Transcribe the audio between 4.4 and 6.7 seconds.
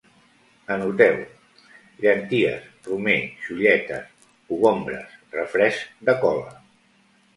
cogombres, refresc de cola